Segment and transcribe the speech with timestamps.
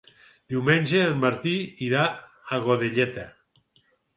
[0.53, 1.53] Diumenge en Martí
[1.89, 2.07] irà
[2.57, 3.29] a Godelleta.